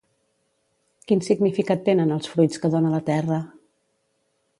[1.11, 3.39] Quin significat tenen els fruits que dona la terra?